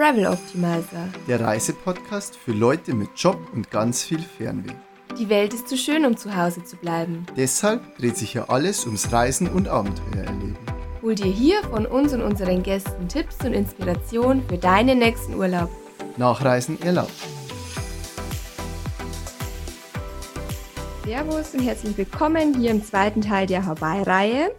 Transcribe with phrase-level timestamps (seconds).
[0.00, 1.10] Travel Optimizer.
[1.28, 4.72] Der Reisepodcast für Leute mit Job und ganz viel Fernweh.
[5.18, 7.26] Die Welt ist zu schön, um zu Hause zu bleiben.
[7.36, 10.56] Deshalb dreht sich hier alles ums Reisen und Abenteuer erleben.
[11.02, 15.68] Hol dir hier von uns und unseren Gästen Tipps und Inspiration für deinen nächsten Urlaub.
[16.16, 17.12] Nachreisen erlaubt.
[21.04, 24.50] Servus und herzlich willkommen hier im zweiten Teil der Hawaii-Reihe.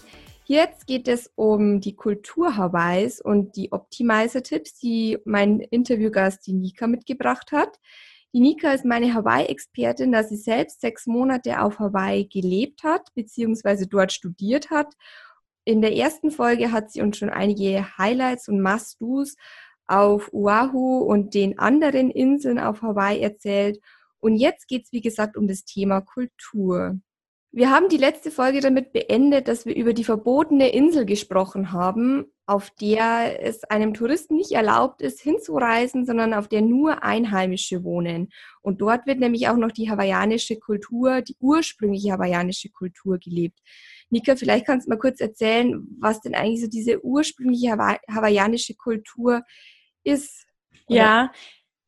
[0.45, 6.87] Jetzt geht es um die Kultur Hawaiis und die Optimizer-Tipps, die mein Interviewgast, die Nika,
[6.87, 7.79] mitgebracht hat.
[8.33, 13.87] Die Nika ist meine Hawaii-Expertin, da sie selbst sechs Monate auf Hawaii gelebt hat, beziehungsweise
[13.87, 14.93] dort studiert hat.
[15.63, 19.35] In der ersten Folge hat sie uns schon einige Highlights und Must-Dos
[19.85, 23.79] auf Oahu und den anderen Inseln auf Hawaii erzählt.
[24.19, 26.99] Und jetzt geht es, wie gesagt, um das Thema Kultur.
[27.53, 32.25] Wir haben die letzte Folge damit beendet, dass wir über die verbotene Insel gesprochen haben,
[32.45, 38.29] auf der es einem Touristen nicht erlaubt ist, hinzureisen, sondern auf der nur Einheimische wohnen.
[38.61, 43.59] Und dort wird nämlich auch noch die hawaiianische Kultur, die ursprüngliche hawaiianische Kultur gelebt.
[44.09, 49.43] Nika, vielleicht kannst du mal kurz erzählen, was denn eigentlich so diese ursprüngliche hawaiianische Kultur
[50.05, 50.45] ist.
[50.87, 50.97] Oder?
[50.97, 51.31] Ja,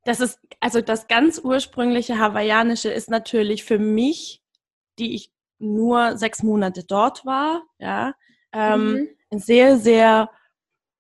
[0.04, 4.42] das ist, also das ganz ursprüngliche hawaiianische ist natürlich für mich,
[5.00, 5.33] die ich
[5.64, 8.14] nur sechs Monate dort war, ja,
[8.52, 9.08] ähm, mhm.
[9.32, 10.30] ein sehr, sehr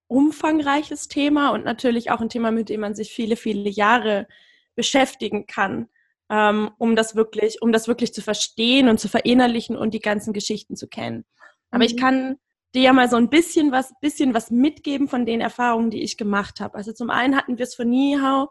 [0.07, 4.27] umfangreiches Thema und natürlich auch ein Thema, mit dem man sich viele, viele Jahre
[4.75, 5.87] beschäftigen kann,
[6.29, 10.33] ähm, um das wirklich, um das wirklich zu verstehen und zu verinnerlichen und die ganzen
[10.33, 11.25] Geschichten zu kennen.
[11.71, 11.89] Aber mhm.
[11.89, 12.37] ich kann
[12.73, 16.17] dir ja mal so ein bisschen was, bisschen was mitgeben von den Erfahrungen, die ich
[16.17, 16.75] gemacht habe.
[16.75, 18.49] Also zum einen hatten wir es von Nihau,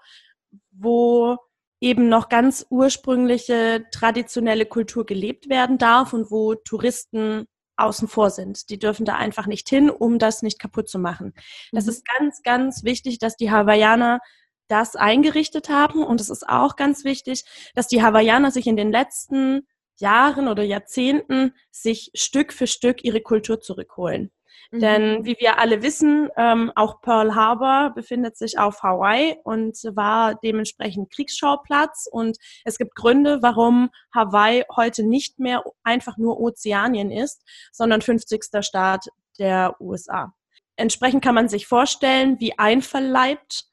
[0.70, 1.38] wo
[1.82, 8.70] eben noch ganz ursprüngliche traditionelle Kultur gelebt werden darf und wo Touristen außen vor sind.
[8.70, 11.34] Die dürfen da einfach nicht hin, um das nicht kaputt zu machen.
[11.72, 11.90] Das mhm.
[11.90, 14.20] ist ganz, ganz wichtig, dass die Hawaiianer
[14.68, 16.04] das eingerichtet haben.
[16.04, 17.44] Und es ist auch ganz wichtig,
[17.74, 19.66] dass die Hawaiianer sich in den letzten
[19.98, 24.30] Jahren oder Jahrzehnten sich Stück für Stück ihre Kultur zurückholen.
[24.72, 25.24] Denn mhm.
[25.24, 31.12] wie wir alle wissen, ähm, auch Pearl Harbor befindet sich auf Hawaii und war dementsprechend
[31.12, 32.08] Kriegsschauplatz.
[32.10, 37.42] Und es gibt Gründe, warum Hawaii heute nicht mehr einfach nur Ozeanien ist,
[37.72, 38.44] sondern 50.
[38.60, 39.06] Staat
[39.38, 40.32] der USA.
[40.76, 43.66] Entsprechend kann man sich vorstellen, wie einverleibt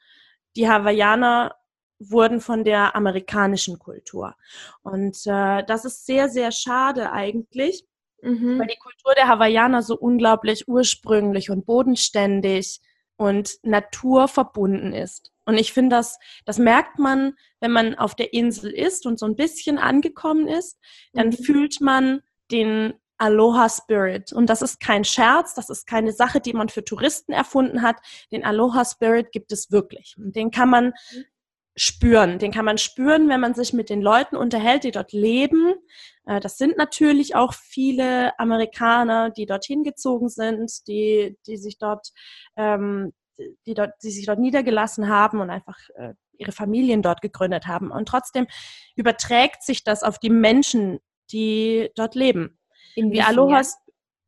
[0.56, 1.56] die Hawaiianer
[2.00, 4.36] wurden von der amerikanischen Kultur.
[4.84, 7.86] Und äh, das ist sehr, sehr schade eigentlich,
[8.22, 8.60] Mhm.
[8.60, 12.82] Weil die Kultur der Hawaiianer so unglaublich ursprünglich und bodenständig
[13.18, 15.32] und naturverbunden ist.
[15.46, 19.26] Und ich finde, das, das merkt man, wenn man auf der Insel ist und so
[19.26, 20.78] ein bisschen angekommen ist,
[21.14, 21.34] dann mhm.
[21.34, 22.22] fühlt man
[22.52, 24.32] den Aloha Spirit.
[24.32, 27.98] Und das ist kein Scherz, das ist keine Sache, die man für Touristen erfunden hat.
[28.32, 30.16] Den Aloha Spirit gibt es wirklich.
[30.18, 31.26] Und den kann man mhm
[31.80, 32.40] spüren.
[32.40, 35.76] Den kann man spüren, wenn man sich mit den Leuten unterhält, die dort leben.
[36.26, 42.10] Äh, das sind natürlich auch viele Amerikaner, die dorthin gezogen sind, die, die sich dort,
[42.58, 43.14] ähm,
[43.66, 47.92] die dort, die sich dort niedergelassen haben und einfach äh, ihre Familien dort gegründet haben.
[47.92, 48.48] Und trotzdem
[48.96, 51.00] überträgt sich das auf die Menschen,
[51.32, 52.60] die dort leben.
[52.96, 53.60] In die Aloha,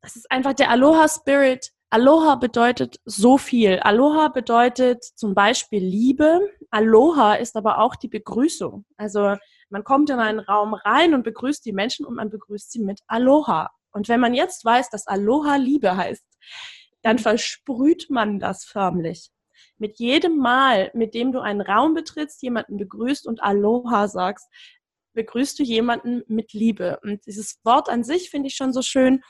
[0.00, 3.78] das ist einfach der Aloha Spirit Aloha bedeutet so viel.
[3.80, 6.40] Aloha bedeutet zum Beispiel Liebe.
[6.70, 8.86] Aloha ist aber auch die Begrüßung.
[8.96, 9.36] Also
[9.68, 13.00] man kommt in einen Raum rein und begrüßt die Menschen und man begrüßt sie mit
[13.08, 13.72] Aloha.
[13.92, 16.24] Und wenn man jetzt weiß, dass Aloha Liebe heißt,
[17.02, 19.28] dann versprüht man das förmlich.
[19.76, 24.48] Mit jedem Mal, mit dem du einen Raum betrittst, jemanden begrüßt und Aloha sagst,
[25.12, 27.00] begrüßt du jemanden mit Liebe.
[27.02, 29.22] Und dieses Wort an sich finde ich schon so schön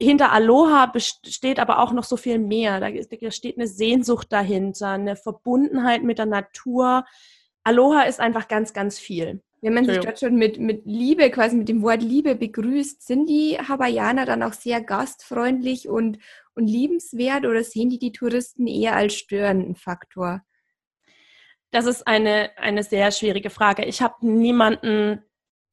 [0.00, 2.80] hinter Aloha besteht aber auch noch so viel mehr.
[2.80, 2.90] Da,
[3.30, 7.04] steht eine Sehnsucht dahinter, eine Verbundenheit mit der Natur.
[7.62, 9.42] Aloha ist einfach ganz, ganz viel.
[9.64, 13.26] Wenn man sich dort schon mit, mit Liebe, quasi mit dem Wort Liebe begrüßt, sind
[13.30, 16.18] die Hawaiianer dann auch sehr gastfreundlich und,
[16.54, 20.42] und liebenswert oder sehen die die Touristen eher als störenden Faktor?
[21.70, 23.86] Das ist eine, eine sehr schwierige Frage.
[23.86, 25.24] Ich habe niemanden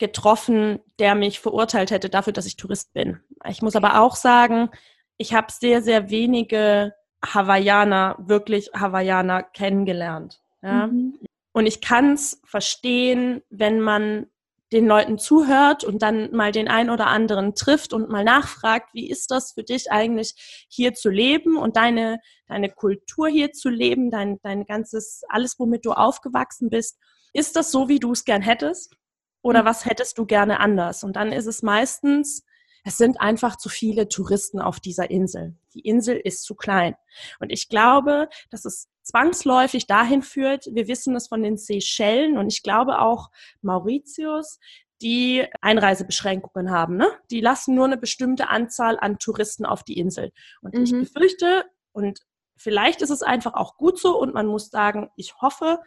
[0.02, 3.20] getroffen, der mich verurteilt hätte dafür, dass ich Tourist bin.
[3.48, 4.70] Ich muss aber auch sagen,
[5.18, 6.94] ich habe sehr, sehr wenige
[7.24, 10.42] Hawaiianer, wirklich Hawaiianer kennengelernt.
[10.64, 10.88] Ja?
[10.88, 11.20] Mhm.
[11.54, 14.26] Und ich kann es verstehen, wenn man
[14.72, 19.08] den Leuten zuhört und dann mal den einen oder anderen trifft und mal nachfragt, wie
[19.08, 24.10] ist das für dich eigentlich hier zu leben und deine, deine Kultur hier zu leben,
[24.10, 26.98] dein, dein ganzes, alles, womit du aufgewachsen bist.
[27.34, 28.96] Ist das so, wie du es gern hättest?
[29.42, 29.68] Oder mhm.
[29.68, 31.04] was hättest du gerne anders?
[31.04, 32.46] Und dann ist es meistens,
[32.84, 35.56] es sind einfach zu viele Touristen auf dieser Insel.
[35.74, 36.96] Die Insel ist zu klein.
[37.40, 40.66] Und ich glaube, dass es zwangsläufig dahin führt.
[40.72, 43.30] Wir wissen es von den Seychellen und ich glaube auch
[43.62, 44.60] Mauritius,
[45.02, 46.96] die Einreisebeschränkungen haben.
[46.98, 47.08] Ne?
[47.32, 50.32] Die lassen nur eine bestimmte Anzahl an Touristen auf die Insel.
[50.62, 50.84] Und mhm.
[50.84, 52.20] ich befürchte, und
[52.56, 55.80] vielleicht ist es einfach auch gut so, und man muss sagen, ich hoffe,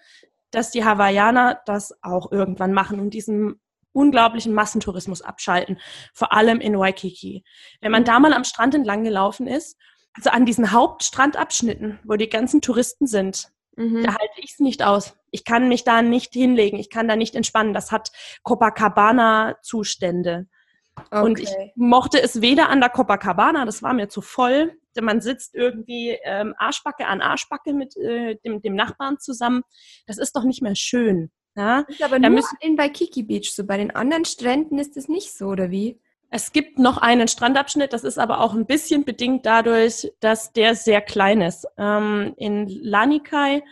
[0.54, 3.60] dass die Hawaiianer das auch irgendwann machen und diesen
[3.92, 5.78] unglaublichen Massentourismus abschalten,
[6.12, 7.44] vor allem in Waikiki.
[7.80, 9.78] Wenn man da mal am Strand entlang gelaufen ist,
[10.14, 14.02] also an diesen Hauptstrandabschnitten, wo die ganzen Touristen sind, mhm.
[14.02, 15.16] da halte ich es nicht aus.
[15.30, 17.74] Ich kann mich da nicht hinlegen, ich kann da nicht entspannen.
[17.74, 18.10] Das hat
[18.42, 20.46] Copacabana-Zustände.
[20.96, 21.24] Okay.
[21.24, 24.78] Und ich mochte es weder an der Copacabana, das war mir zu voll.
[25.02, 29.62] Man sitzt irgendwie ähm, Arschbacke an Arschbacke mit äh, dem, dem Nachbarn zusammen.
[30.06, 31.30] Das ist doch nicht mehr schön.
[31.56, 31.84] Ja?
[31.84, 33.64] Das ist aber da nur in Waikiki Beach so.
[33.64, 36.00] Bei den anderen Stränden ist es nicht so, oder wie?
[36.30, 40.74] Es gibt noch einen Strandabschnitt, das ist aber auch ein bisschen bedingt dadurch, dass der
[40.74, 41.64] sehr klein ist.
[41.78, 43.62] Ähm, in Lanikai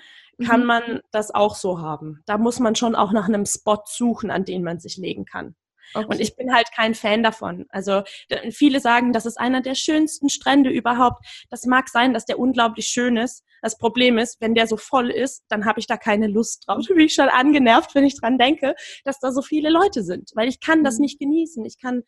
[0.46, 0.66] kann mhm.
[0.66, 2.22] man das auch so haben.
[2.26, 5.56] Da muss man schon auch nach einem Spot suchen, an den man sich legen kann.
[5.94, 6.06] Okay.
[6.08, 7.66] Und ich bin halt kein Fan davon.
[7.68, 8.02] Also
[8.50, 11.24] viele sagen, das ist einer der schönsten Strände überhaupt.
[11.50, 13.44] Das mag sein, dass der unglaublich schön ist.
[13.62, 16.84] Das Problem ist, wenn der so voll ist, dann habe ich da keine Lust drauf.
[16.86, 18.74] Da bin ich schon angenervt, wenn ich dran denke,
[19.04, 21.02] dass da so viele Leute sind, weil ich kann das mhm.
[21.02, 21.64] nicht genießen.
[21.64, 22.02] Ich kann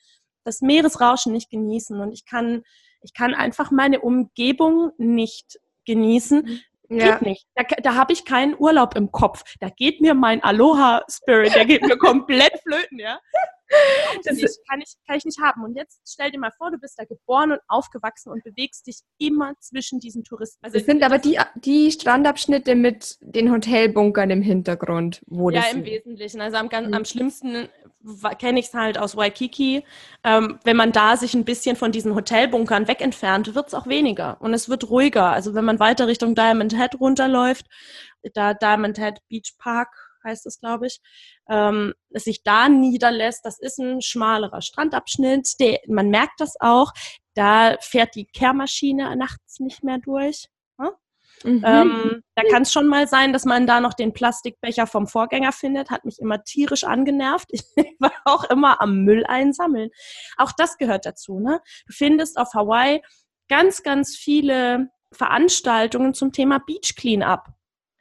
[0.45, 2.63] das Meeresrauschen nicht genießen und ich kann,
[3.03, 6.61] ich kann einfach meine Umgebung nicht genießen.
[6.91, 7.13] Ja.
[7.13, 7.47] Geht nicht.
[7.55, 9.43] Da, da habe ich keinen Urlaub im Kopf.
[9.61, 13.19] Da geht mir mein Aloha-Spirit, der geht mir komplett flöten, ja.
[14.25, 15.65] Das nicht, kann, ich, kann ich nicht haben.
[15.65, 19.01] Und jetzt stell dir mal vor, du bist da geboren und aufgewachsen und bewegst dich
[19.19, 20.65] immer zwischen diesen Touristen.
[20.65, 25.73] Also das sind aber die, die Strandabschnitte mit den Hotelbunkern im Hintergrund, wo ja, das.
[25.73, 26.41] Ja, im Wesentlichen.
[26.41, 26.95] Also am, mhm.
[26.95, 27.69] am schlimmsten
[28.39, 29.85] kenne ich es halt aus Waikiki.
[30.23, 34.41] Ähm, wenn man da sich ein bisschen von diesen Hotelbunkern wegentfernt, wird es auch weniger
[34.41, 35.31] und es wird ruhiger.
[35.31, 37.67] Also wenn man weiter Richtung Diamond Head runterläuft,
[38.35, 41.01] da Diamond Head Beach Park heißt es, glaube ich,
[41.49, 43.45] ähm, es sich da niederlässt.
[43.45, 45.61] Das ist ein schmalerer Strandabschnitt.
[45.61, 46.93] Der, man merkt das auch.
[47.35, 50.47] Da fährt die Kehrmaschine nachts nicht mehr durch.
[50.79, 50.93] Ne?
[51.43, 51.63] Mhm.
[51.65, 55.53] Ähm, da kann es schon mal sein, dass man da noch den Plastikbecher vom Vorgänger
[55.53, 55.91] findet.
[55.91, 57.51] Hat mich immer tierisch angenervt.
[57.77, 59.91] Ich war auch immer am Müll einsammeln.
[60.37, 61.39] Auch das gehört dazu.
[61.39, 61.61] Ne?
[61.87, 63.03] Du findest auf Hawaii
[63.49, 67.54] ganz, ganz viele Veranstaltungen zum Thema Beach Cleanup.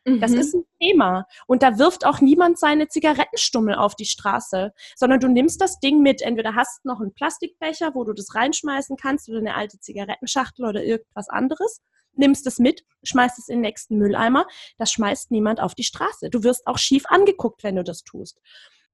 [0.05, 0.37] Das mhm.
[0.37, 1.27] ist ein Thema.
[1.47, 6.01] Und da wirft auch niemand seine Zigarettenstummel auf die Straße, sondern du nimmst das Ding
[6.01, 6.21] mit.
[6.21, 10.83] Entweder hast noch einen Plastikbecher, wo du das reinschmeißen kannst oder eine alte Zigarettenschachtel oder
[10.83, 11.81] irgendwas anderes.
[12.15, 14.45] Nimmst es mit, schmeißt es in den nächsten Mülleimer.
[14.77, 16.29] Das schmeißt niemand auf die Straße.
[16.29, 18.39] Du wirst auch schief angeguckt, wenn du das tust.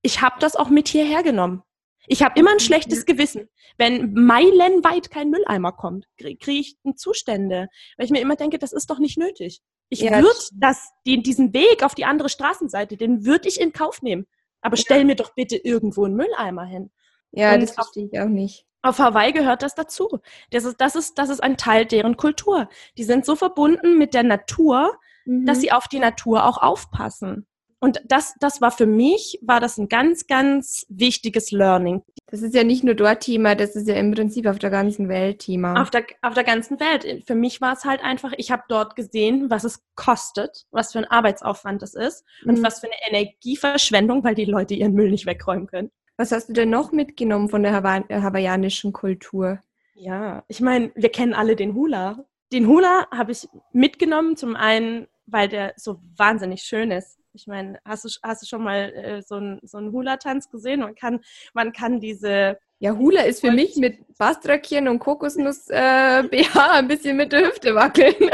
[0.02, 1.64] Ich habe das auch mit hierher genommen.
[2.08, 3.50] Ich habe immer ein schlechtes Gewissen.
[3.78, 7.68] Wenn meilenweit kein Mülleimer kommt, kriege ich Zustände.
[7.98, 9.62] Weil ich mir immer denke, das ist doch nicht nötig.
[9.90, 13.74] Ich ja, würde das, den, diesen Weg auf die andere Straßenseite, den würde ich in
[13.74, 14.28] Kauf nehmen.
[14.62, 14.82] Aber ja.
[14.82, 16.92] stell mir doch bitte irgendwo einen Mülleimer hin.
[17.32, 18.66] Ja, Und das verstehe ich auch nicht.
[18.82, 20.20] Auf Hawaii gehört das dazu.
[20.52, 22.70] Das ist, das, ist, das ist ein Teil deren Kultur.
[22.98, 25.46] Die sind so verbunden mit der Natur, mhm.
[25.46, 27.46] dass sie auf die Natur auch aufpassen.
[27.80, 32.04] Und das, das war für mich, war das ein ganz, ganz wichtiges Learning.
[32.28, 35.08] Das ist ja nicht nur dort Thema, das ist ja im Prinzip auf der ganzen
[35.08, 35.82] Welt Thema.
[35.82, 37.24] Auf der, auf der ganzen Welt.
[37.26, 41.00] Für mich war es halt einfach, ich habe dort gesehen, was es kostet, was für
[41.00, 42.50] ein Arbeitsaufwand es ist mhm.
[42.50, 45.90] und was für eine Energieverschwendung, weil die Leute ihren Müll nicht wegräumen können.
[46.18, 49.60] Was hast du denn noch mitgenommen von der Hawa hawaiianischen Kultur?
[49.94, 52.26] Ja, ich meine, wir kennen alle den Hula.
[52.52, 57.18] Den Hula habe ich mitgenommen, zum einen, weil der so wahnsinnig schön ist.
[57.34, 60.82] Ich meine, hast du, hast du schon mal äh, so einen so Hula-Tanz gesehen?
[60.82, 61.22] Man kann,
[61.54, 62.58] man kann diese.
[62.80, 67.76] Ja, Hula ist für mich mit Baströckchen und Kokosnuss äh, ein bisschen mit der Hüfte
[67.76, 68.16] wackeln.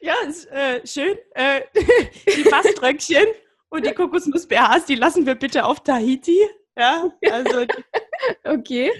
[0.00, 1.16] ja, ist äh, schön.
[1.34, 3.26] Äh, die Baströckchen
[3.68, 6.40] und die Kokosnuss BHs, die lassen wir bitte auf Tahiti.
[6.76, 7.66] Ja, also.
[8.44, 8.90] okay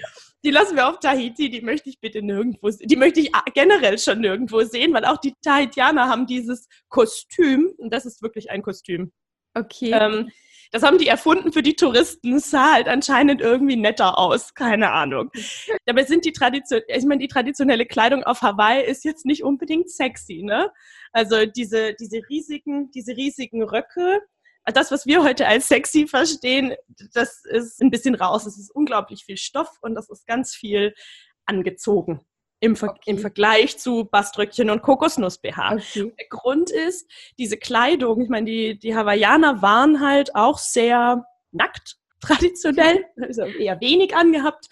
[0.45, 2.89] die lassen wir auf Tahiti, die möchte ich bitte nirgendwo sehen.
[2.89, 7.93] Die möchte ich generell schon nirgendwo sehen, weil auch die Tahitianer haben dieses Kostüm und
[7.93, 9.13] das ist wirklich ein Kostüm.
[9.55, 9.93] Okay.
[9.93, 10.31] Ähm,
[10.73, 12.37] das haben die erfunden für die Touristen.
[12.37, 14.55] Es sah halt anscheinend irgendwie netter aus.
[14.55, 15.31] Keine Ahnung.
[15.85, 19.91] Dabei sind die Tradition, ich meine, die traditionelle Kleidung auf Hawaii ist jetzt nicht unbedingt
[19.91, 20.73] sexy, ne?
[21.13, 24.23] Also diese, diese riesigen, diese riesigen Röcke,
[24.67, 26.75] das, was wir heute als sexy verstehen,
[27.15, 28.47] das ist ein bisschen raus.
[28.47, 30.95] Es ist unglaublich viel Stoff und das ist ganz viel
[31.47, 32.25] angezogen
[32.63, 33.11] im, Ver okay.
[33.11, 35.75] im Vergleich zu Baströckchen und Kokosnuss-BH.
[35.75, 36.13] Okay.
[36.19, 41.97] Der Grund ist, diese Kleidung, ich meine, die, die Hawaiianer waren halt auch sehr nackt,
[42.21, 44.69] traditionell, also eher wenig angehabt.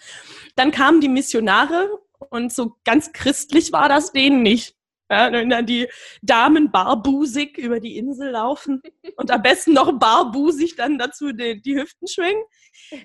[0.55, 4.75] Dann kamen die Missionare und so ganz christlich war das denen nicht.
[5.11, 5.89] Ja, wenn dann die
[6.21, 8.81] Damen barbusig über die Insel laufen
[9.17, 12.43] und am besten noch barbusig dann dazu die, die Hüften schwingen.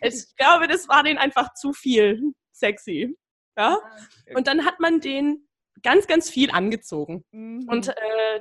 [0.00, 3.16] Ich glaube, das war denen einfach zu viel sexy.
[3.58, 3.80] Ja?
[3.82, 5.48] Ah, und dann hat man den
[5.82, 7.25] ganz, ganz viel angezogen.
[7.32, 7.66] Mhm.
[7.68, 8.40] Und äh,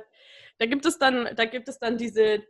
[0.58, 2.44] da gibt es dann, da gibt es dann diese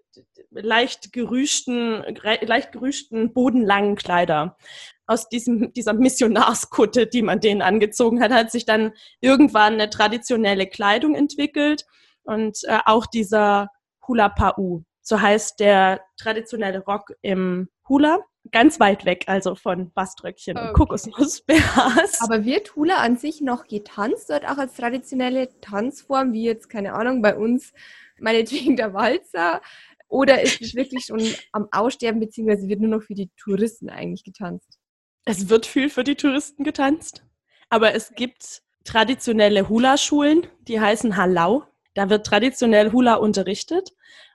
[0.50, 2.04] leicht gerüschten,
[2.42, 4.58] leicht gerüschten, bodenlangen Kleider.
[5.06, 10.66] Aus diesem, dieser Missionarskutte, die man denen angezogen hat, hat sich dann irgendwann eine traditionelle
[10.66, 11.86] Kleidung entwickelt
[12.24, 13.68] und äh, auch dieser
[14.06, 14.82] Hula Pau.
[15.02, 18.18] So heißt der traditionelle Rock im Hula
[18.52, 20.68] ganz weit weg, also von Baströckchen okay.
[20.68, 22.20] und Kokosnussbärs.
[22.20, 26.94] Aber wird Hula an sich noch getanzt, dort auch als traditionelle Tanzform, wie jetzt, keine
[26.94, 27.72] Ahnung, bei uns
[28.18, 29.60] meinetwegen der Walzer?
[30.08, 31.20] Oder ist es wirklich schon
[31.52, 34.78] am Aussterben, beziehungsweise wird nur noch für die Touristen eigentlich getanzt?
[35.28, 37.24] Es wird viel für die Touristen getanzt,
[37.68, 41.64] aber es gibt traditionelle Hula-Schulen, die heißen Halau.
[41.94, 43.90] Da wird traditionell Hula unterrichtet.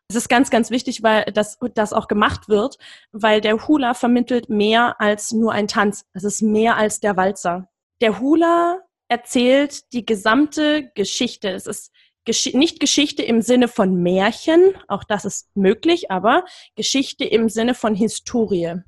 [0.09, 2.77] Es ist ganz, ganz wichtig, weil das, das auch gemacht wird,
[3.13, 6.03] weil der Hula vermittelt mehr als nur ein Tanz.
[6.11, 7.69] Es ist mehr als der Walzer.
[8.01, 11.51] Der Hula erzählt die gesamte Geschichte.
[11.51, 11.93] Es ist
[12.25, 16.43] Gesch nicht Geschichte im Sinne von Märchen, auch das ist möglich, aber
[16.75, 18.83] Geschichte im Sinne von Historie.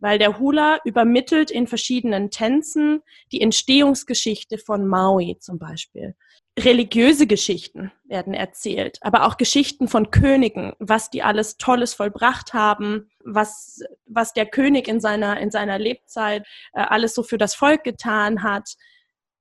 [0.00, 3.02] Weil der Hula übermittelt in verschiedenen Tänzen
[3.32, 6.14] die Entstehungsgeschichte von Maui zum Beispiel
[6.58, 13.10] religiöse Geschichten werden erzählt, aber auch Geschichten von Königen, was die alles Tolles vollbracht haben,
[13.24, 17.84] was, was der König in seiner, in seiner Lebzeit äh, alles so für das Volk
[17.84, 18.74] getan hat.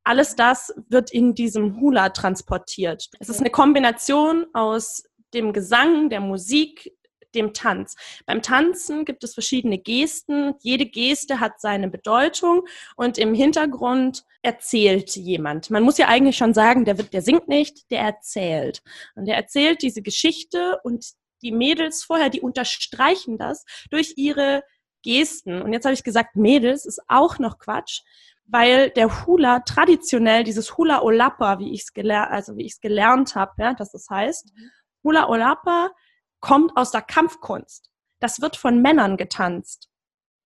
[0.03, 3.09] Alles das wird in diesem Hula transportiert.
[3.19, 6.91] Es ist eine Kombination aus dem Gesang, der Musik,
[7.35, 7.95] dem Tanz.
[8.25, 10.55] Beim Tanzen gibt es verschiedene Gesten.
[10.61, 12.63] Jede Geste hat seine Bedeutung
[12.95, 15.69] und im Hintergrund erzählt jemand.
[15.69, 18.81] Man muss ja eigentlich schon sagen, der, wird, der singt nicht, der erzählt.
[19.15, 21.05] Und der erzählt diese Geschichte und
[21.41, 24.63] die Mädels vorher, die unterstreichen das durch ihre
[25.03, 25.61] Gesten.
[25.61, 28.01] Und jetzt habe ich gesagt, Mädels ist auch noch Quatsch,
[28.45, 32.81] weil der Hula traditionell dieses Hula Olapa, wie ich es gelernt, also wie ich es
[32.81, 34.71] gelernt habe, ja, dass das heißt, mhm.
[35.03, 35.91] Hula Olapa
[36.39, 37.89] kommt aus der Kampfkunst.
[38.19, 39.89] Das wird von Männern getanzt.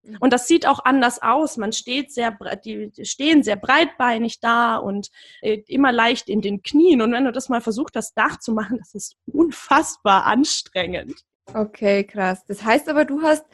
[0.02, 0.18] Mhm.
[0.20, 1.56] Und das sieht auch anders aus.
[1.56, 7.02] Man steht sehr, die stehen sehr breitbeinig da und äh, immer leicht in den Knien.
[7.02, 11.24] Und wenn du das mal versucht hast, nachzumachen, das ist unfassbar anstrengend.
[11.52, 12.44] Okay, krass.
[12.46, 13.44] Das heißt aber, du hast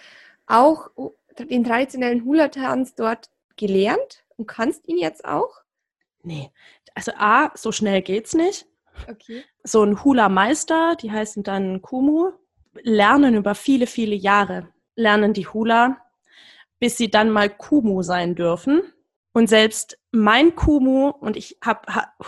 [0.46, 0.88] auch
[1.38, 5.62] den traditionellen Hula-Tanz dort gelernt und kannst ihn jetzt auch?
[6.22, 6.50] Nee.
[6.94, 8.66] Also A, so schnell geht's nicht.
[9.08, 9.44] Okay.
[9.64, 12.32] So ein Hula-Meister, die heißen dann Kumu,
[12.82, 15.98] lernen über viele, viele Jahre, lernen die Hula,
[16.78, 18.82] bis sie dann mal Kumu sein dürfen.
[19.34, 21.86] Und selbst mein Kumu, und ich habe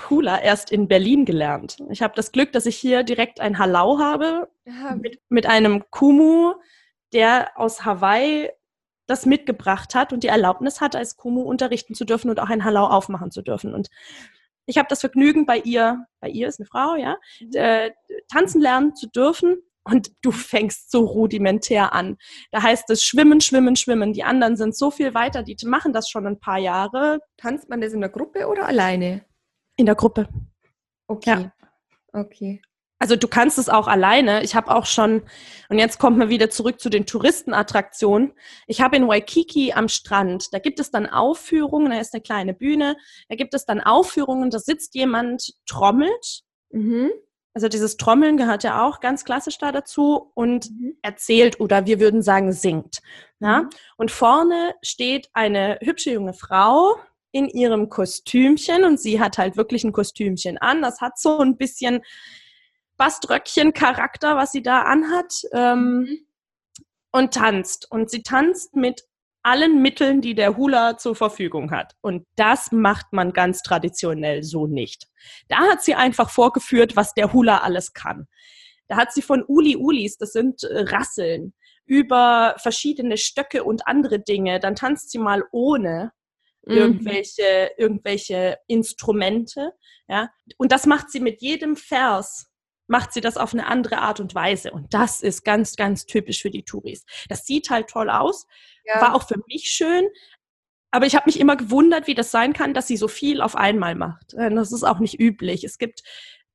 [0.09, 1.77] Hula erst in Berlin gelernt.
[1.91, 4.95] Ich habe das Glück, dass ich hier direkt ein Halau habe ja.
[4.95, 6.55] mit, mit einem Kumu,
[7.13, 8.51] der aus Hawaii
[9.07, 12.65] das mitgebracht hat und die Erlaubnis hat, als Kumu unterrichten zu dürfen und auch ein
[12.65, 13.75] Halau aufmachen zu dürfen.
[13.75, 13.91] Und
[14.67, 17.51] ich habe das Vergnügen, bei ihr, bei ihr ist eine Frau, ja, mhm.
[17.55, 17.91] äh,
[18.31, 19.57] tanzen lernen zu dürfen.
[19.87, 22.17] Und du fängst so rudimentär an.
[22.53, 24.15] Da heißt es Schwimmen, Schwimmen, Schwimmen.
[24.15, 27.21] Die anderen sind so viel weiter, die machen das schon ein paar Jahre.
[27.37, 29.27] Tanzt man das in der Gruppe oder alleine?
[29.77, 30.27] In der Gruppe.
[31.07, 31.31] Okay.
[31.31, 31.53] Ja.
[32.15, 32.63] Okay.
[33.05, 34.43] Also du kannst es auch alleine.
[34.45, 35.25] Ich habe auch schon,
[35.69, 38.33] und jetzt kommt man wieder zurück zu den Touristenattraktionen.
[38.67, 42.55] Ich habe in Waikiki am Strand, da gibt es dann Aufführungen, da ist eine kleine
[42.55, 42.97] Bühne,
[43.29, 46.45] da gibt es dann Aufführungen, da sitzt jemand, trommelt.
[46.71, 47.11] Mhm.
[47.53, 50.97] Also dieses Trommeln gehört ja auch ganz klassisch da dazu und mhm.
[51.03, 53.03] erzählt oder wir würden sagen singt.
[53.39, 53.65] Ja?
[53.65, 53.71] Mhm.
[53.99, 56.97] Und vorne steht eine hübsche junge Frau
[57.33, 60.81] in ihrem Kostümchen und sie hat halt wirklich ein Kostümchen an.
[60.81, 62.01] Das hat so ein bisschen
[62.97, 66.27] Baströckchen-Charakter, was sie da anhat, ähm, mhm.
[67.13, 67.91] und tanzt.
[67.91, 69.03] Und sie tanzt mit
[69.43, 71.95] allen Mitteln, die der Hula zur Verfügung hat.
[72.01, 75.07] Und das macht man ganz traditionell so nicht.
[75.49, 78.27] Da hat sie einfach vorgeführt, was der Hula alles kann.
[78.89, 81.53] Da hat sie von Uli-Ulis, das sind äh, Rasseln,
[81.87, 84.61] über verschiedene Stöcke und andere Dinge.
[84.61, 86.13] Dann tanzt sie mal ohne
[86.65, 86.75] mhm.
[86.75, 89.73] irgendwelche, irgendwelche Instrumente.
[90.09, 90.31] Ja?
[90.57, 92.51] Und das macht sie mit jedem Vers
[92.87, 94.71] macht sie das auf eine andere Art und Weise.
[94.71, 97.05] Und das ist ganz, ganz typisch für die Touris.
[97.29, 98.47] Das sieht halt toll aus,
[98.85, 99.01] ja.
[99.01, 100.07] war auch für mich schön.
[100.91, 103.57] Aber ich habe mich immer gewundert, wie das sein kann, dass sie so viel auf
[103.57, 104.33] einmal macht.
[104.35, 105.65] Das ist auch nicht üblich.
[105.65, 106.03] Es gibt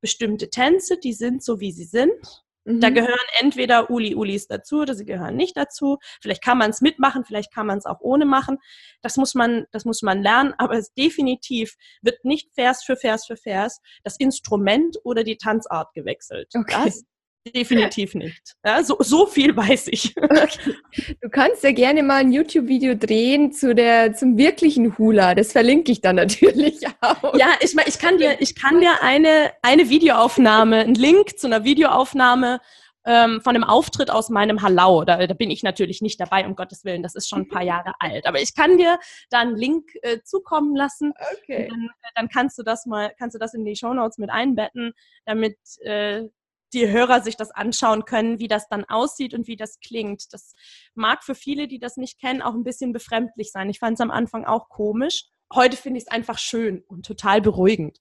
[0.01, 2.43] bestimmte Tänze, die sind so, wie sie sind.
[2.69, 2.93] Da mhm.
[2.93, 5.97] gehören entweder Uli-Ulis dazu oder sie gehören nicht dazu.
[6.21, 8.59] Vielleicht kann man es mitmachen, vielleicht kann man es auch ohne machen.
[9.01, 13.25] Das muss man, das muss man lernen, aber es definitiv wird nicht Vers für Vers
[13.25, 16.49] für Vers das Instrument oder die Tanzart gewechselt.
[16.53, 16.83] Okay.
[16.85, 17.03] Das
[17.47, 18.55] definitiv nicht.
[18.65, 20.15] Ja, so, so viel weiß ich.
[20.29, 20.75] Okay.
[21.21, 25.35] Du kannst ja gerne mal ein YouTube-Video drehen zu der, zum wirklichen Hula.
[25.35, 27.35] Das verlinke ich dann natürlich auch.
[27.35, 31.63] Ja, ich, ich kann dir, ich kann dir eine, eine Videoaufnahme, einen Link zu einer
[31.63, 32.59] Videoaufnahme
[33.05, 35.03] ähm, von einem Auftritt aus meinem Hallau.
[35.03, 37.03] Da, da bin ich natürlich nicht dabei, um Gottes Willen.
[37.03, 38.25] Das ist schon ein paar Jahre alt.
[38.25, 41.13] Aber ich kann dir da einen Link äh, zukommen lassen.
[41.41, 41.67] Okay.
[41.69, 44.93] Dann, dann, kannst du das mal, kannst du das in die Show Notes mit einbetten,
[45.25, 46.27] damit äh,
[46.73, 50.33] die Hörer sich das anschauen können, wie das dann aussieht und wie das klingt.
[50.33, 50.53] Das
[50.93, 53.69] mag für viele, die das nicht kennen, auch ein bisschen befremdlich sein.
[53.69, 55.25] Ich fand es am Anfang auch komisch.
[55.53, 57.99] Heute finde ich es einfach schön und total beruhigend.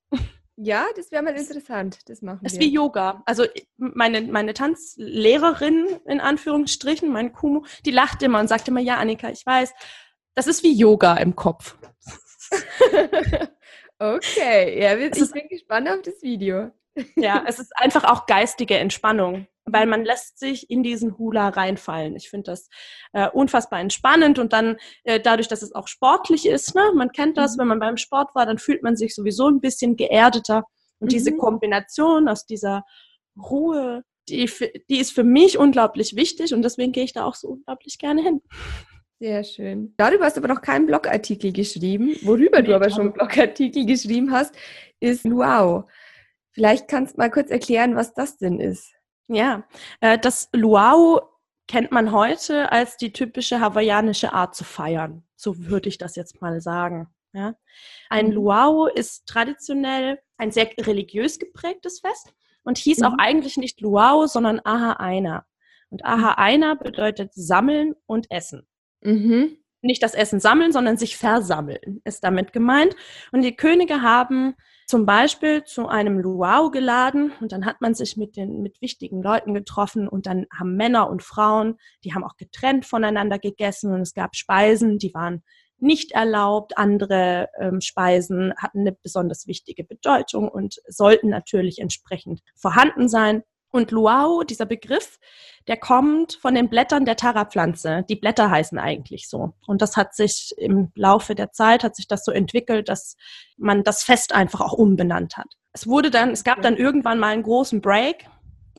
[0.61, 2.01] Ja, das wäre mal interessant.
[2.07, 2.59] Das machen es wir.
[2.59, 3.23] Es ist wie Yoga.
[3.27, 3.45] Also
[3.77, 9.31] meine, meine Tanzlehrerin, in Anführungsstrichen, mein Kumu, die lacht immer und sagt immer, ja, Annika,
[9.31, 9.73] ich weiß,
[10.35, 11.79] das ist wie Yoga im Kopf.
[14.01, 16.73] okay, ja, ich bin gespannt auf das Video.
[17.17, 22.17] Ja, es ist einfach auch geistige Entspannung, weil man lässt sich in diesen Hula reinfallen.
[22.17, 22.69] Ich finde das
[23.13, 27.37] äh, unfassbar entspannend und dann äh, dadurch, dass es auch sportlich ist, ne, man kennt
[27.37, 27.61] das, mhm.
[27.61, 30.65] wenn man beim Sport war, dann fühlt man sich sowieso ein bisschen geerdeter.
[30.99, 31.11] Und mhm.
[31.11, 32.85] diese Kombination aus dieser
[33.37, 34.51] Ruhe, die,
[34.91, 38.23] die ist für mich unglaublich wichtig und deswegen gehe ich da auch so unglaublich gerne
[38.23, 38.43] hin.
[39.21, 39.95] Sehr schön.
[39.97, 42.17] Darüber hast du aber noch keinen Blogartikel geschrieben.
[42.23, 44.55] Worüber nee, du aber schon Blogartikel geschrieben hast,
[45.01, 45.89] ist Luau.
[46.59, 48.93] Vielleicht kannst du mal kurz erklären, was das denn ist.
[49.29, 49.63] Ja,
[50.01, 51.21] äh, das Luau
[51.69, 55.23] kennt man heute als die typische hawaiianische Art zu feiern.
[55.37, 57.07] So würde ich das jetzt mal sagen.
[57.33, 57.55] Ja.
[58.11, 58.33] Ein mhm.
[58.33, 62.35] Luau ist traditionell ein sehr religiös geprägtes Fest
[62.65, 63.05] und hieß mhm.
[63.05, 65.47] auch eigentlich nicht Luau, sondern Aha Aina.
[65.91, 68.67] Und Aha Aina bedeutet sammeln und essen.
[69.03, 69.59] Mhm.
[69.81, 72.97] Nicht das Essen sammeln, sondern sich versammeln ist damit gemeint.
[73.33, 74.55] Und die Könige haben
[74.89, 79.23] zum Beispiel zu einem Luau geladen und dann hat man sich mit den mit wichtigen
[79.23, 84.01] Leuten getroffen und dann haben Männer und Frauen, die haben auch getrennt voneinander gegessen und
[84.01, 85.43] es gab Speisen, die waren
[85.79, 86.77] nicht erlaubt.
[86.77, 93.43] Andere ähm, Speisen hatten eine besonders wichtige Bedeutung und sollten natürlich entsprechend vorhanden sein.
[93.71, 95.19] Und Luau, dieser Begriff,
[95.67, 98.05] der kommt von den Blättern der Tara-Pflanze.
[98.09, 99.53] Die Blätter heißen eigentlich so.
[99.67, 103.17] Und das hat sich im Laufe der Zeit, hat sich das so entwickelt, dass
[103.59, 105.49] man das Fest einfach auch umbenannt hat.
[105.73, 108.27] Es wurde dann, es gab dann irgendwann mal einen großen Break.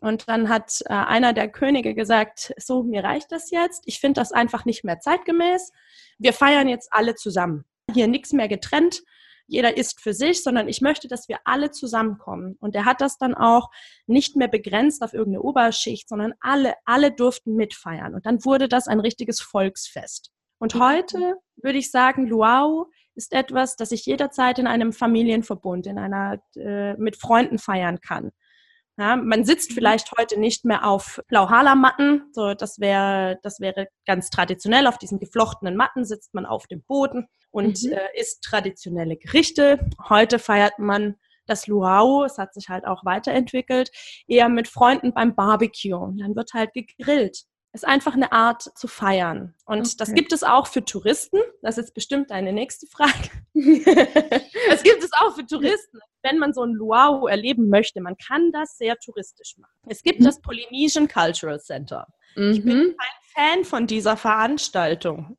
[0.02, 3.84] Und dann hat äh, einer der Könige gesagt, so, mir reicht das jetzt.
[3.86, 5.72] Ich finde das einfach nicht mehr zeitgemäß.
[6.18, 7.66] Wir feiern jetzt alle zusammen.
[7.94, 9.04] Hier nichts mehr getrennt
[9.50, 12.56] jeder isst für sich, sondern ich möchte, dass wir alle zusammenkommen.
[12.60, 13.70] Und er hat das dann auch
[14.08, 18.14] nicht mehr begrenzt auf irgendeine Oberschicht, sondern alle, alle durften mitfeiern.
[18.14, 20.32] Und dann wurde das ein richtiges Volksfest.
[20.60, 25.98] Und heute würde ich sagen, Luau ist etwas, das ich jederzeit in einem Familienverbund, in
[25.98, 28.32] einer, äh, mit Freunden feiern kann.
[28.98, 29.76] Ja, man sitzt mhm.
[29.76, 34.88] vielleicht heute nicht mehr auf Blauhala-Matten, so das wäre das wäre ganz traditionell.
[34.88, 37.94] Auf diesen geflochtenen Matten sitzt man auf dem Boden und mhm.
[37.94, 39.90] äh, isst traditionelle Gerichte.
[40.08, 43.92] Heute feiert man das Luau, es hat sich halt auch weiterentwickelt,
[44.28, 46.14] eher mit Freunden beim Barbecue.
[46.18, 49.54] Dann wird halt gegrillt ist einfach eine Art zu feiern.
[49.66, 49.96] Und okay.
[49.98, 51.40] das gibt es auch für Touristen.
[51.62, 53.30] Das ist bestimmt deine nächste Frage.
[54.70, 58.02] das gibt es auch für Touristen, wenn man so ein Luau erleben möchte.
[58.02, 59.74] Man kann das sehr touristisch machen.
[59.88, 60.26] Es gibt mhm.
[60.26, 62.08] das Polynesian Cultural Center.
[62.36, 62.52] Mhm.
[62.52, 62.96] Ich bin mhm.
[62.98, 65.38] ein Fan von dieser Veranstaltung.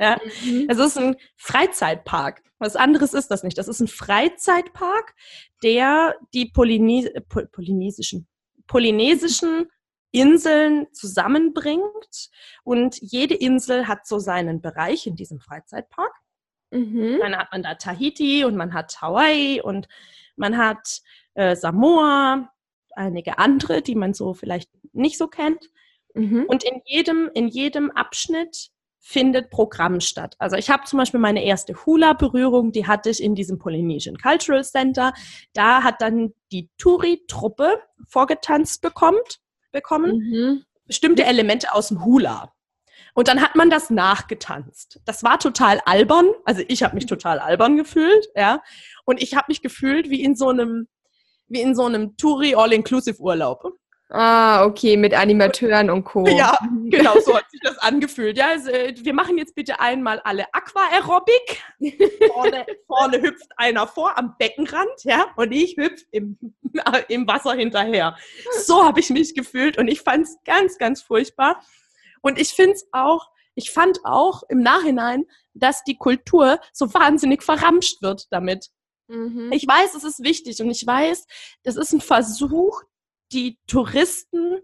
[0.00, 0.66] Ja, mhm.
[0.68, 2.42] Es ist ein Freizeitpark.
[2.58, 3.58] Was anderes ist das nicht.
[3.58, 5.14] Das ist ein Freizeitpark,
[5.62, 8.26] der die Polynes polynesischen,
[8.66, 9.66] polynesischen
[10.10, 12.30] Inseln zusammenbringt.
[12.64, 16.12] Und jede Insel hat so seinen Bereich in diesem Freizeitpark.
[16.70, 17.18] Mhm.
[17.20, 19.88] Dann hat man da Tahiti und man hat Hawaii und
[20.36, 21.00] man hat
[21.34, 22.50] äh, Samoa,
[22.94, 25.70] einige andere, die man so vielleicht nicht so kennt.
[26.14, 26.44] Mhm.
[26.48, 28.70] Und in jedem, in jedem Abschnitt
[29.08, 30.36] findet Programm statt.
[30.38, 34.62] Also ich habe zum Beispiel meine erste Hula-Berührung, die hatte ich in diesem Polynesian Cultural
[34.62, 35.14] Center.
[35.54, 39.40] Da hat dann die Touri-Truppe vorgetanzt bekommt
[39.72, 40.18] bekommen.
[40.18, 40.64] Mhm.
[40.84, 42.52] Bestimmte Elemente aus dem Hula.
[43.14, 45.00] Und dann hat man das nachgetanzt.
[45.06, 46.28] Das war total albern.
[46.44, 47.08] Also ich habe mich mhm.
[47.08, 48.62] total albern gefühlt, ja.
[49.06, 50.86] Und ich habe mich gefühlt wie in so einem,
[51.46, 53.72] wie in so einem Touri All-Inclusive Urlaub.
[54.10, 56.26] Ah, okay, mit Animateuren und Co.
[56.26, 58.38] Ja, genau, so hat sich das angefühlt.
[58.38, 61.62] Ja, also, äh, wir machen jetzt bitte einmal alle Aquaerobik.
[62.32, 66.38] Vorne, vorne hüpft einer vor am Beckenrand, ja, und ich hüpfe im,
[67.08, 68.16] im Wasser hinterher.
[68.64, 71.62] So habe ich mich gefühlt und ich fand es ganz, ganz furchtbar.
[72.22, 77.42] Und ich finde es auch, ich fand auch im Nachhinein, dass die Kultur so wahnsinnig
[77.42, 78.70] verramscht wird damit.
[79.08, 79.52] Mhm.
[79.52, 81.26] Ich weiß, es ist wichtig und ich weiß,
[81.62, 82.82] das ist ein Versuch,
[83.32, 84.58] die Touristen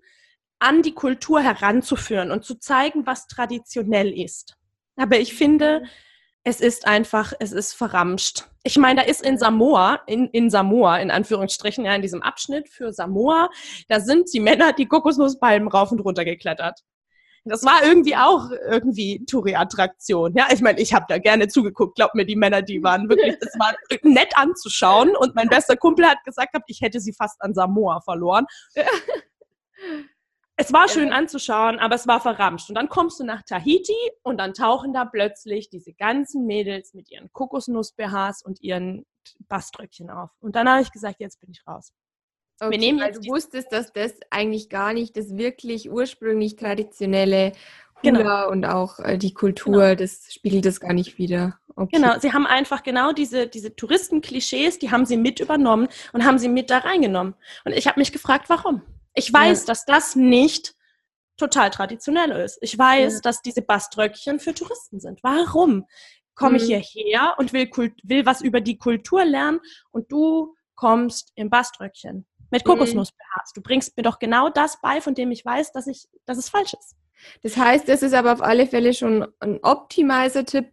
[0.58, 4.56] an die Kultur heranzuführen und zu zeigen, was traditionell ist.
[4.96, 5.84] Aber ich finde,
[6.44, 8.44] es ist einfach, es ist verramscht.
[8.62, 12.68] Ich meine, da ist in Samoa, in, in Samoa, in Anführungsstrichen, ja, in diesem Abschnitt
[12.68, 13.50] für Samoa,
[13.88, 16.80] da sind die Männer die Kokosnusspalmen rauf und runter geklettert.
[17.46, 20.34] Das war irgendwie auch irgendwie Touri-Attraktion.
[20.34, 21.96] Ja, ich meine, ich habe da gerne zugeguckt.
[21.96, 25.14] Glaub mir, die Männer, die waren wirklich, das war nett anzuschauen.
[25.14, 28.46] Und mein bester Kumpel hat gesagt, ich hätte sie fast an Samoa verloren.
[30.56, 32.68] Es war schön anzuschauen, aber es war verramscht.
[32.68, 37.10] Und dann kommst du nach Tahiti und dann tauchen da plötzlich diese ganzen Mädels mit
[37.10, 39.04] ihren Kokosnuss-BHs und ihren
[39.48, 40.30] Baströckchen auf.
[40.40, 41.92] Und dann habe ich gesagt, jetzt bin ich raus.
[42.60, 47.52] Okay, wir nehmen weil du wusstest, dass das eigentlich gar nicht das wirklich ursprünglich traditionelle
[48.02, 48.50] Hula genau.
[48.50, 49.94] und auch äh, die Kultur, genau.
[49.94, 51.58] das spiegelt das gar nicht wieder.
[51.76, 51.96] Okay.
[51.96, 56.38] Genau, sie haben einfach genau diese, diese Touristenklischees, die haben sie mit übernommen und haben
[56.38, 57.34] sie mit da reingenommen.
[57.64, 58.82] Und ich habe mich gefragt, warum?
[59.14, 59.66] Ich weiß, ja.
[59.66, 60.74] dass das nicht
[61.36, 62.58] total traditionell ist.
[62.60, 63.20] Ich weiß, ja.
[63.20, 65.20] dass diese Baströckchen für Touristen sind.
[65.22, 65.86] Warum
[66.36, 66.80] komme ich mhm.
[66.80, 67.68] hierher und will,
[68.04, 72.26] will was über die Kultur lernen und du kommst im Baströckchen?
[72.54, 72.70] Mit mhm.
[72.70, 73.56] Kokosnuss beharrst.
[73.56, 76.48] Du bringst mir doch genau das bei, von dem ich weiß, dass, ich, dass es
[76.48, 76.96] falsch ist.
[77.42, 80.72] Das heißt, es ist aber auf alle Fälle schon ein Optimizer-Tipp,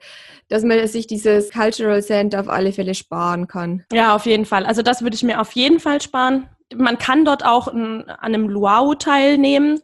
[0.50, 3.86] dass man sich dieses Cultural Center auf alle Fälle sparen kann.
[3.92, 4.66] Ja, auf jeden Fall.
[4.66, 6.50] Also das würde ich mir auf jeden Fall sparen.
[6.76, 9.80] Man kann dort auch an einem Luau teilnehmen.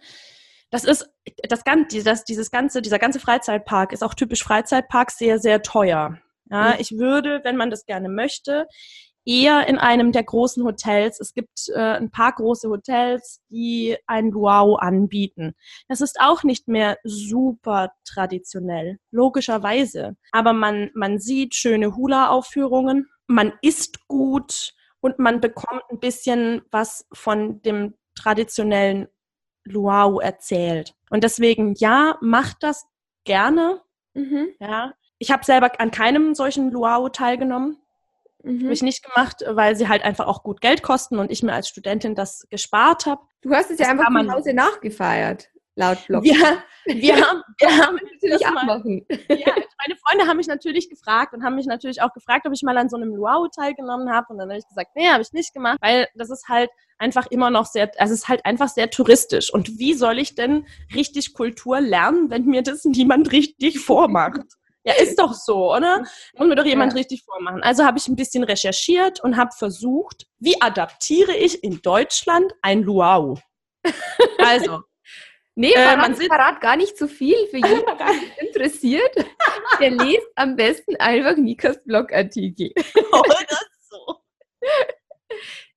[0.70, 1.10] Das ist
[1.48, 6.18] das ganze, das, dieses ganze, dieser ganze Freizeitpark ist auch typisch Freizeitpark sehr, sehr teuer.
[6.50, 6.76] Ja, mhm.
[6.80, 8.68] ich würde, wenn man das gerne möchte,
[9.28, 11.20] eher in einem der großen Hotels.
[11.20, 15.54] Es gibt äh, ein paar große Hotels, die ein Luau anbieten.
[15.90, 20.16] Das ist auch nicht mehr super traditionell, logischerweise.
[20.32, 27.06] Aber man, man sieht schöne Hula-Aufführungen, man isst gut und man bekommt ein bisschen was
[27.12, 29.08] von dem traditionellen
[29.66, 30.96] Luau erzählt.
[31.10, 32.88] Und deswegen, ja, macht das
[33.26, 33.82] gerne.
[34.14, 34.48] Mhm.
[34.60, 34.94] Ja.
[35.20, 37.78] Ich habe selber an keinem solchen Luau teilgenommen.
[38.44, 38.64] Mhm.
[38.64, 41.54] Habe ich nicht gemacht, weil sie halt einfach auch gut Geld kosten und ich mir
[41.54, 43.22] als Studentin das gespart habe.
[43.42, 46.26] Du hast es ja einfach zu Hause nachgefeiert, laut Blog.
[46.26, 49.06] Ja, wir haben, wir haben natürlich auch machen.
[49.10, 49.54] Ja,
[49.86, 52.78] meine Freunde haben mich natürlich gefragt und haben mich natürlich auch gefragt, ob ich mal
[52.78, 54.28] an so einem Luau teilgenommen habe.
[54.30, 57.28] Und dann habe ich gesagt, nee, habe ich nicht gemacht, weil das ist halt einfach
[57.28, 59.54] immer noch sehr, also es ist halt einfach sehr touristisch.
[59.54, 64.42] Und wie soll ich denn richtig Kultur lernen, wenn mir das niemand richtig vormacht?
[64.88, 66.06] Ja, ist doch so, oder?
[66.38, 67.00] Muss mir doch jemand ja.
[67.00, 67.62] richtig vormachen.
[67.62, 72.84] Also habe ich ein bisschen recherchiert und habe versucht, wie adaptiere ich in Deutschland ein
[72.84, 73.38] Luau?
[74.40, 74.84] Also.
[75.56, 79.14] Nee, äh, man sieht verrat gar nicht so viel für jeden, der interessiert.
[79.82, 82.72] Der liest am besten einfach Nikas Blogartikel.
[83.12, 84.22] Oh, das so.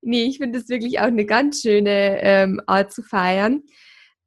[0.02, 3.64] Nee, ich finde das wirklich auch eine ganz schöne ähm, Art zu feiern.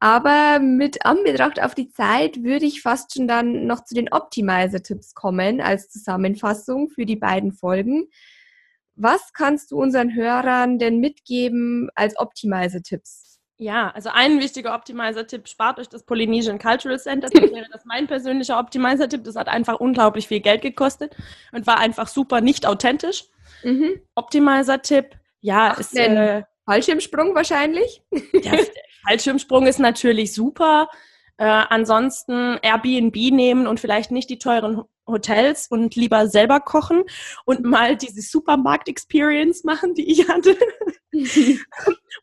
[0.04, 5.16] Aber mit Anbetracht auf die Zeit würde ich fast schon dann noch zu den Optimizer-Tipps
[5.16, 8.10] kommen als Zusammenfassung für die beiden Folgen.
[8.96, 13.39] Was kannst du unseren Hörern denn mitgeben als Optimizer-Tipps?
[13.56, 17.30] Ja, also ein wichtiger Optimizer-Tipp, spart euch das Polynesian Cultural Center.
[17.30, 19.24] Das wäre das mein persönlicher Optimizer-Tipp.
[19.24, 21.16] Das hat einfach unglaublich viel Geld gekostet
[21.54, 23.24] und war einfach super nicht authentisch.
[23.63, 24.02] Mhm.
[24.16, 25.96] Optimizer-Tipp, ja, Ach, ist...
[25.96, 28.02] Äh, Fallschirmsprung wahrscheinlich?
[28.12, 28.60] Der,
[29.08, 30.89] Fallschirmsprung ist natürlich super.
[31.38, 37.04] Äh, ansonsten Airbnb nehmen und vielleicht nicht die teuren Hotels und lieber selber kochen
[37.46, 40.58] und mal diese Supermarkt-Experience machen, die ich hatte.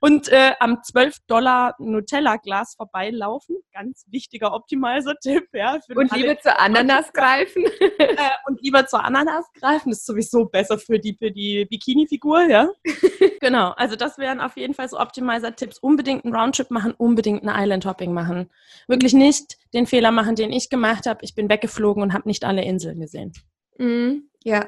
[0.01, 3.57] und äh, am 12 Dollar Nutella-Glas vorbeilaufen.
[3.73, 5.49] Ganz wichtiger Optimizer-Tipp.
[5.53, 7.65] Ja, und lieber zur Ananas greifen.
[7.99, 8.17] äh,
[8.47, 9.91] und lieber zur Ananas greifen.
[9.91, 12.43] Das ist sowieso besser für die, für die Bikini-Figur.
[12.49, 12.69] Ja?
[13.41, 15.79] genau, also das wären auf jeden Fall so Optimizer-Tipps.
[15.79, 18.51] Unbedingt einen Roundtrip machen, unbedingt ein Island-Hopping machen.
[18.89, 21.21] Wirklich nicht den Fehler machen, den ich gemacht habe.
[21.23, 23.33] Ich bin weggeflogen und habe nicht alle Inseln gesehen.
[23.79, 24.67] Mm, ja,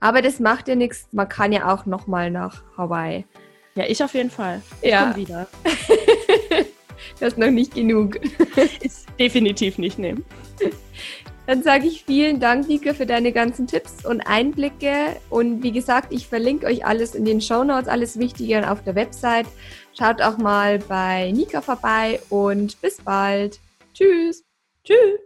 [0.00, 1.08] aber das macht ja nichts.
[1.12, 3.24] Man kann ja auch nochmal nach Hawaii.
[3.74, 4.62] Ja, ich auf jeden Fall.
[4.82, 5.06] Ich ja.
[5.06, 5.48] Komm wieder.
[7.20, 8.18] das ist noch nicht genug.
[8.80, 10.24] ist definitiv nicht nehmen.
[11.46, 15.16] Dann sage ich vielen Dank, Nika, für deine ganzen Tipps und Einblicke.
[15.30, 18.96] Und wie gesagt, ich verlinke euch alles in den Show Notes, alles Wichtige auf der
[18.96, 19.46] Website.
[19.96, 23.60] Schaut auch mal bei Nika vorbei und bis bald.
[23.94, 24.44] Tschüss.
[24.84, 25.25] Tschüss.